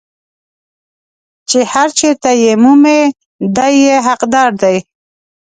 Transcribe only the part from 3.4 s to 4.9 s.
دی یې حقدار دی.